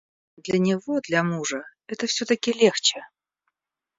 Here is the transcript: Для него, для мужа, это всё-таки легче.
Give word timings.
Для 0.37 0.57
него, 0.57 0.99
для 0.99 1.21
мужа, 1.23 1.61
это 1.85 2.07
всё-таки 2.07 2.51
легче. 2.53 3.03